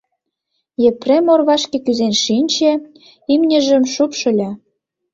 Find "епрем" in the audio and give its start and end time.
0.89-1.25